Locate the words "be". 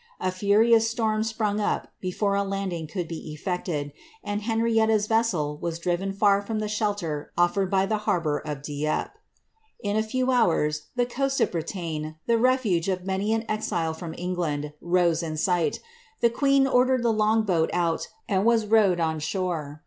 3.07-3.31